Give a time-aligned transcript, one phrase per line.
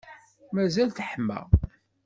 [0.53, 1.39] Mazal teḥma.